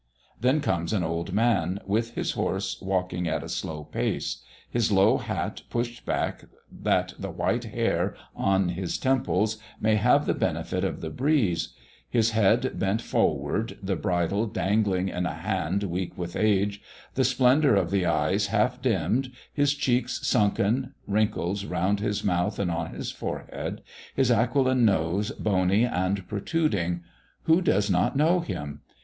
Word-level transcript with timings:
Then 0.39 0.61
comes 0.61 0.93
an 0.93 1.03
old 1.03 1.31
man, 1.31 1.79
with 1.85 2.15
his 2.15 2.31
horse 2.31 2.81
walking 2.81 3.27
at 3.27 3.43
a 3.43 3.47
slow 3.47 3.83
pace, 3.83 4.41
his 4.67 4.91
low 4.91 5.19
hat 5.19 5.61
pushed 5.69 6.05
back 6.07 6.45
that 6.71 7.13
the 7.19 7.29
white 7.29 7.65
hair 7.65 8.15
on 8.35 8.69
his 8.69 8.97
temples 8.97 9.57
may 9.79 9.97
have 9.97 10.25
the 10.25 10.33
benefit 10.33 10.83
of 10.83 11.01
the 11.01 11.11
breeze. 11.11 11.75
His 12.09 12.31
head 12.31 12.79
bent 12.79 12.99
forward, 12.99 13.77
the 13.83 13.95
bridle 13.95 14.47
dangling 14.47 15.07
in 15.07 15.27
a 15.27 15.35
hand 15.35 15.83
weak 15.83 16.17
with 16.17 16.35
age, 16.35 16.81
the 17.13 17.23
splendour 17.23 17.75
of 17.75 17.91
the 17.91 18.07
eyes 18.07 18.47
half 18.47 18.81
dimmed, 18.81 19.31
his 19.53 19.75
cheeks 19.75 20.25
sunken, 20.25 20.95
wrinkles 21.05 21.63
round 21.65 21.99
his 21.99 22.23
mouth 22.23 22.57
and 22.57 22.71
on 22.71 22.95
his 22.95 23.11
forehead, 23.11 23.83
his 24.15 24.31
aquiline 24.31 24.83
nose 24.83 25.29
bony 25.29 25.85
and 25.85 26.27
protruding; 26.27 27.03
who 27.43 27.61
does 27.61 27.87
not 27.91 28.15
know 28.15 28.39
him? 28.39 28.81